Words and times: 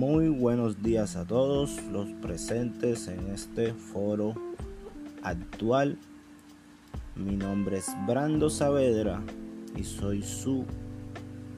buenos 0.00 0.80
días 0.80 1.16
a 1.16 1.24
todos 1.24 1.82
los 1.90 2.08
presentes 2.22 3.08
en 3.08 3.32
este 3.34 3.74
foro 3.74 4.34
actual. 5.24 5.98
Mi 7.16 7.34
nombre 7.34 7.78
es 7.78 7.88
Brando 8.06 8.48
Saavedra 8.48 9.20
y 9.76 9.82
soy 9.82 10.22
su 10.22 10.64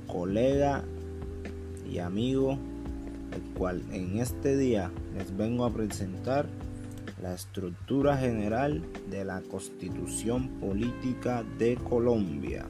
colega 0.07 0.83
y 1.93 1.99
amigo, 1.99 2.57
el 3.33 3.43
cual 3.59 3.83
en 3.93 4.19
este 4.19 4.57
día 4.57 4.91
les 5.15 5.37
vengo 5.37 5.67
a 5.67 5.73
presentar 5.75 6.47
la 7.21 7.35
estructura 7.35 8.17
general 8.17 8.83
de 9.11 9.27
la 9.27 9.43
Constitución 9.43 10.49
Política 10.61 11.45
de 11.59 11.77
Colombia. 11.77 12.65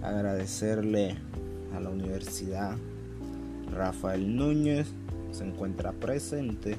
Agradecerle 0.00 1.16
a 1.74 1.80
la 1.80 1.90
Universidad 1.90 2.76
Rafael 3.74 4.36
Núñez 4.36 4.86
se 5.32 5.44
encuentra 5.44 5.92
presente 5.92 6.76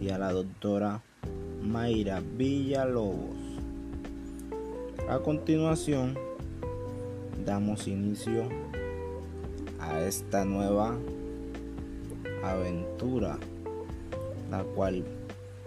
y 0.00 0.10
a 0.10 0.18
la 0.18 0.32
doctora 0.32 1.02
Mayra 1.62 2.20
Villalobos. 2.20 3.36
A 5.08 5.18
continuación, 5.18 6.18
damos 7.44 7.88
inicio 7.88 8.48
a 9.80 10.00
esta 10.00 10.44
nueva 10.44 10.96
aventura, 12.44 13.38
la 14.50 14.64
cual 14.64 15.04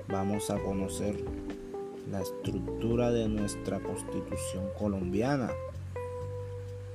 vamos 0.08 0.50
a 0.50 0.60
conocer 0.60 1.16
la 2.12 2.22
estructura 2.22 3.12
de 3.12 3.28
nuestra 3.28 3.80
constitución 3.80 4.70
colombiana. 4.78 5.50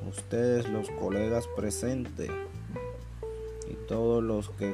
Ustedes 0.08 0.68
los 0.68 0.88
colegas 0.90 1.48
presentes 1.56 2.30
todos 3.90 4.22
los 4.22 4.48
que 4.50 4.72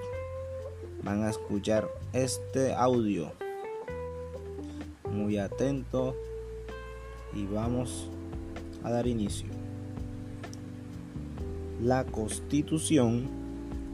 van 1.02 1.24
a 1.24 1.30
escuchar 1.30 1.88
este 2.12 2.74
audio. 2.74 3.32
Muy 5.10 5.38
atentos 5.38 6.14
y 7.34 7.46
vamos 7.46 8.10
a 8.84 8.90
dar 8.90 9.06
inicio. 9.06 9.48
La 11.82 12.04
constitución 12.04 13.26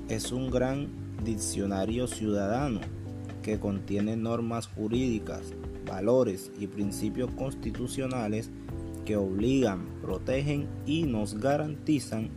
es 0.09 0.33
un 0.33 0.51
gran 0.51 0.89
diccionario 1.25 2.09
ciudadano 2.09 2.81
que 3.45 3.61
contiene 3.61 4.17
normas 4.17 4.67
jurídicas, 4.67 5.53
valores 5.87 6.51
y 6.59 6.67
principios 6.67 7.31
constitucionales 7.31 8.51
que 9.05 9.17
obligan, 9.17 9.87
protegen 10.03 10.67
y 10.85 11.05
nos 11.05 11.35
garantizan 11.39 12.29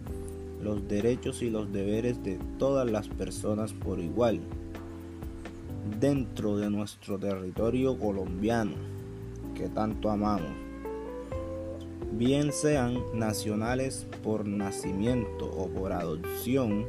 los 0.66 0.88
derechos 0.88 1.44
y 1.44 1.50
los 1.52 1.72
deberes 1.72 2.22
de 2.24 2.40
todas 2.58 2.90
las 2.90 3.08
personas 3.08 3.72
por 3.72 4.00
igual 4.00 4.42
dentro 6.00 6.58
de 6.58 6.72
nuestro 6.72 7.20
territorio 7.20 7.98
colombiano 8.00 8.74
que 9.54 9.70
tanto 9.70 10.10
amamos, 10.10 10.52
bien 12.12 12.52
sean 12.52 12.98
nacionales 13.14 14.08
por 14.24 14.48
nacimiento 14.48 15.46
o 15.46 15.68
por 15.68 15.94
adopción, 15.94 16.86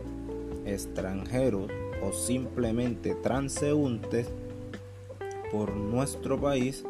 extranjeros 0.64 1.70
o 2.02 2.12
simplemente 2.12 3.14
transeúntes 3.14 4.28
por 5.52 5.77
nuestro 5.77 6.41
país, 6.41 6.84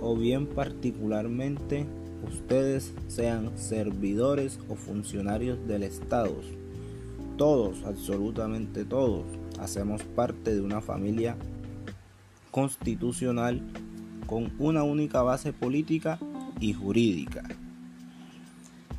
o 0.00 0.16
bien 0.16 0.46
particularmente 0.46 1.84
ustedes 2.22 2.92
sean 3.08 3.50
servidores 3.56 4.58
o 4.68 4.74
funcionarios 4.74 5.66
del 5.66 5.82
Estado. 5.82 6.34
Todos, 7.36 7.82
absolutamente 7.84 8.84
todos, 8.84 9.24
hacemos 9.58 10.02
parte 10.02 10.54
de 10.54 10.60
una 10.60 10.80
familia 10.80 11.36
constitucional 12.50 13.60
con 14.26 14.52
una 14.58 14.82
única 14.82 15.22
base 15.22 15.52
política 15.52 16.18
y 16.60 16.72
jurídica. 16.72 17.42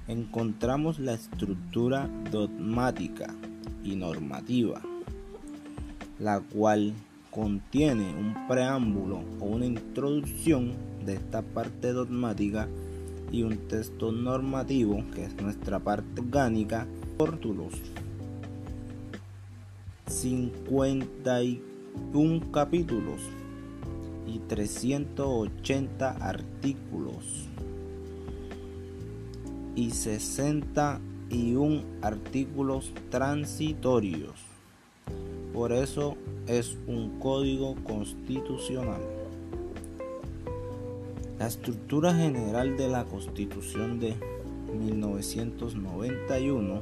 Encontramos 0.08 1.00
la 1.00 1.14
estructura 1.14 2.10
dogmática 2.32 3.34
y 3.84 3.96
normativa, 3.96 4.82
la 6.20 6.40
cual 6.40 6.94
contiene 7.30 8.14
un 8.14 8.48
preámbulo 8.48 9.24
o 9.40 9.46
una 9.46 9.66
introducción 9.66 10.74
de 11.06 11.14
esta 11.14 11.42
parte 11.42 11.94
dogmática 11.94 12.68
y 13.32 13.44
un 13.44 13.58
texto 13.68 14.12
normativo, 14.12 15.04
que 15.14 15.26
es 15.26 15.40
nuestra 15.42 15.80
parte 15.80 16.22
orgánica, 16.22 16.88
títulos. 17.18 17.74
51 20.08 22.52
capítulos 22.52 23.22
y 24.28 24.40
380 24.40 26.12
artículos 26.12 27.48
y 29.76 29.92
61 29.92 31.84
artículos 32.02 32.92
transitorios. 33.10 34.34
Por 35.54 35.72
eso 35.72 36.18
es 36.48 36.78
un 36.88 37.20
código 37.20 37.76
constitucional. 37.84 39.21
La 41.42 41.48
estructura 41.48 42.14
general 42.14 42.78
de 42.78 42.88
la 42.88 43.06
Constitución 43.06 44.00
de 44.00 44.14
1991 44.78 46.82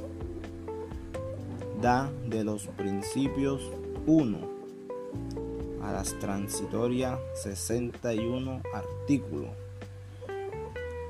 da 1.82 2.12
de 2.28 2.44
los 2.44 2.68
principios 2.68 3.62
1 4.06 4.38
a 5.82 5.94
las 5.94 6.20
transitorias 6.20 7.18
61 7.36 8.62
artículos. 8.74 9.52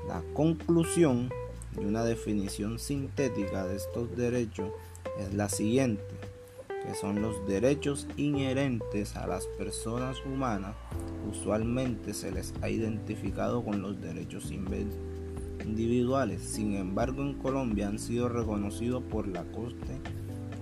La 0.06 0.22
conclusión 0.32 1.28
y 1.76 1.84
una 1.84 2.04
definición 2.04 2.78
sintética 2.78 3.66
de 3.66 3.78
estos 3.78 4.16
derechos 4.16 4.70
es 5.18 5.34
la 5.34 5.48
siguiente 5.48 6.04
que 6.82 6.94
son 6.94 7.20
los 7.20 7.46
derechos 7.46 8.06
inherentes 8.16 9.16
a 9.16 9.26
las 9.26 9.46
personas 9.46 10.16
humanas, 10.24 10.74
usualmente 11.30 12.12
se 12.14 12.32
les 12.32 12.52
ha 12.60 12.68
identificado 12.68 13.64
con 13.64 13.80
los 13.82 14.00
derechos 14.00 14.52
individuales. 14.52 16.42
Sin 16.42 16.74
embargo, 16.74 17.22
en 17.22 17.34
Colombia 17.34 17.88
han 17.88 17.98
sido 17.98 18.28
reconocidos 18.28 19.02
por 19.04 19.26
la 19.28 19.44
Corte 19.44 19.98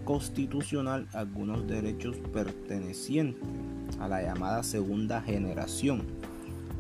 Constitucional 0.05 1.07
algunos 1.13 1.67
derechos 1.67 2.17
pertenecientes 2.33 3.43
a 4.01 4.09
la 4.09 4.23
llamada 4.23 4.63
segunda 4.63 5.21
generación, 5.21 6.03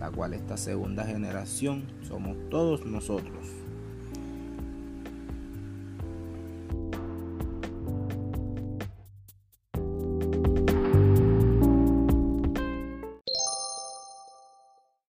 la 0.00 0.10
cual 0.10 0.34
esta 0.34 0.56
segunda 0.56 1.04
generación 1.04 1.84
somos 2.06 2.37
todos 2.48 2.87
nosotros. 2.87 3.67